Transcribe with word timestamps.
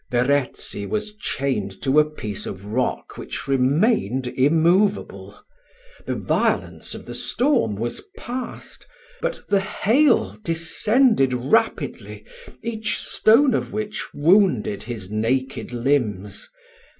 Verezzi 0.09 0.83
was 0.87 1.13
chained 1.15 1.79
to 1.83 1.99
a 1.99 2.03
piece 2.09 2.47
of 2.47 2.65
rock 2.73 3.19
which 3.19 3.47
remained 3.47 4.25
immoveable. 4.25 5.39
The 6.07 6.15
violence 6.15 6.95
of 6.95 7.05
the 7.05 7.13
storm 7.13 7.75
was 7.75 8.01
past, 8.17 8.87
but 9.21 9.43
the 9.49 9.59
hail 9.61 10.39
descended 10.43 11.35
rapidly, 11.35 12.25
each 12.63 12.97
stone 12.97 13.53
of 13.53 13.73
which 13.73 14.11
wounded 14.11 14.81
his 14.81 15.11
naked 15.11 15.71
limbs. 15.71 16.49